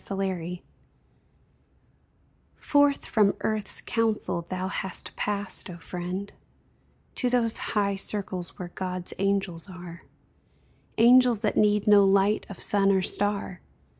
QUESTIONINGS 0.03 0.61
Forth 2.55 3.05
from 3.05 3.35
earth's 3.41 3.81
councils 3.81 4.45
thou 4.49 4.67
hast 4.67 5.15
passed, 5.15 5.69
O 5.69 5.77
friend, 5.77 6.33
To 7.13 7.29
those 7.29 7.57
high 7.77 7.95
circles 7.97 8.57
where 8.57 8.69
God's 8.73 9.13
angels 9.19 9.69
are. 9.69 10.01
Angels 10.97 11.41
that 11.41 11.55
need 11.55 11.85
no 11.85 12.03
light 12.03 12.47
of 12.49 12.59
sun 12.63 12.91
or 12.91 13.03
star 13.03 13.61